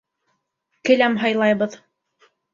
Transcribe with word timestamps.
Келәм 0.89 1.19
һайлайбыҙ 1.25 1.79